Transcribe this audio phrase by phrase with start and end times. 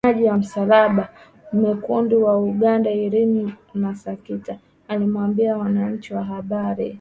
[0.03, 1.09] Msemaji wa Msalaba
[1.53, 6.89] Mwekundu wa Uganda Irene Nakasita aliwaambia waandishi wa habari.